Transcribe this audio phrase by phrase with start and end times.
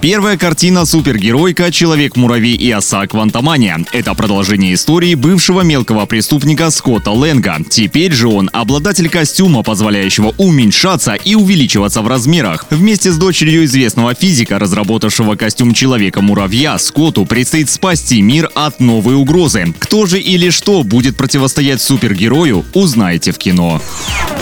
[0.00, 3.84] Первая картина супергеройка «Человек-муравей и оса Квантомания».
[3.92, 7.58] Это продолжение истории бывшего мелкого преступника Скотта Лэнга.
[7.68, 12.64] Теперь же он обладатель костюма, позволяющего уменьшаться и увеличиваться в размерах.
[12.70, 19.74] Вместе с дочерью известного физика, разработавшего костюм Человека-муравья, Скотту предстоит спасти мир от новой угрозы.
[19.78, 23.82] Кто же или что будет противостоять супергерою, узнаете в кино.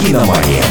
[0.06, 0.62] «Киномания».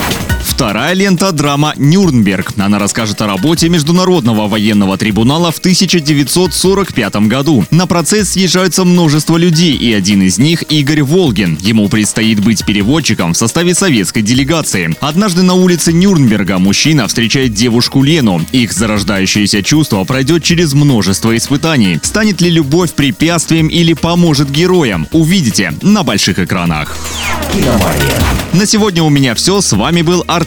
[0.57, 2.53] Вторая лента– драма «Нюрнберг».
[2.57, 7.63] Она расскажет о работе Международного военного трибунала в 1945 году.
[7.69, 11.59] На процесс съезжаются множество людей, и один из них– Игорь Волгин.
[11.61, 14.95] Ему предстоит быть переводчиком в составе советской делегации.
[14.99, 18.43] Однажды на улице Нюрнберга мужчина встречает девушку Лену.
[18.51, 21.99] Их зарождающееся чувство пройдет через множество испытаний.
[22.01, 25.07] Станет ли любовь препятствием или поможет героям?
[25.11, 26.97] Увидите на больших экранах.
[27.53, 28.15] «Киномания».
[28.53, 29.61] На сегодня у меня все.
[29.61, 30.46] С вами был Артем